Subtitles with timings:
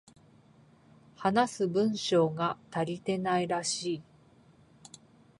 [1.15, 4.03] 話す文章が足りていないらしい